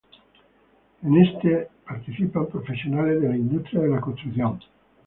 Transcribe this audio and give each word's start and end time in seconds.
En 1.03 1.15
este 1.15 1.67
participan 1.85 2.47
profesionales 2.47 3.21
de 3.21 3.29
la 3.29 3.35
industria 3.37 3.81
de 3.81 3.89
la 3.89 4.01
construcción. 4.01 4.59